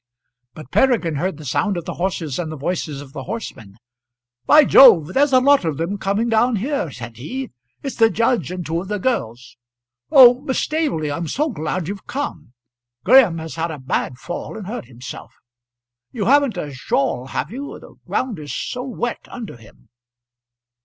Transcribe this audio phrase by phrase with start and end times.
[0.55, 3.77] But Peregrine heard the sound of the horses and the voices of the horsemen.
[4.47, 7.51] "By Jove, there's a lot of them coming down here," said he.
[7.83, 9.57] "It's the judge and two of the girls.
[10.11, 12.53] Oh, Miss Staveley, I'm so glad you've come.
[13.03, 15.35] Graham has had a bad fall and hurt himself.
[16.11, 17.77] You haven't a shawl, have you?
[17.79, 19.89] the ground is so wet under him."